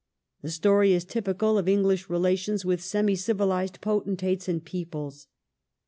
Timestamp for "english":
1.69-2.09